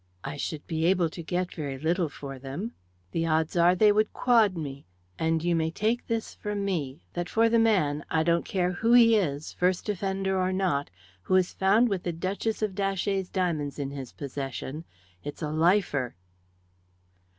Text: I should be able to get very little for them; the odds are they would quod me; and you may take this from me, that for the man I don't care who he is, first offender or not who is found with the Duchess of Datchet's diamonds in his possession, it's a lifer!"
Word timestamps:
I 0.23 0.35
should 0.35 0.65
be 0.65 0.85
able 0.85 1.11
to 1.11 1.21
get 1.21 1.53
very 1.53 1.77
little 1.77 2.09
for 2.09 2.39
them; 2.39 2.73
the 3.11 3.27
odds 3.27 3.55
are 3.55 3.75
they 3.75 3.91
would 3.91 4.11
quod 4.13 4.57
me; 4.57 4.87
and 5.19 5.43
you 5.43 5.55
may 5.55 5.69
take 5.69 6.07
this 6.07 6.33
from 6.33 6.65
me, 6.65 7.03
that 7.13 7.29
for 7.29 7.49
the 7.49 7.59
man 7.59 8.03
I 8.09 8.23
don't 8.23 8.43
care 8.43 8.71
who 8.71 8.93
he 8.93 9.15
is, 9.15 9.53
first 9.53 9.87
offender 9.89 10.39
or 10.39 10.51
not 10.51 10.89
who 11.21 11.35
is 11.35 11.53
found 11.53 11.87
with 11.87 12.01
the 12.01 12.11
Duchess 12.13 12.63
of 12.63 12.73
Datchet's 12.73 13.29
diamonds 13.29 13.77
in 13.77 13.91
his 13.91 14.11
possession, 14.11 14.85
it's 15.23 15.43
a 15.43 15.51
lifer!" 15.51 16.15